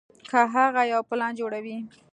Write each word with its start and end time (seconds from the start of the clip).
کۀ 0.29 0.41
هغه 0.53 0.81
يو 0.93 0.99
پلان 1.09 1.31
جوړوي 1.39 1.77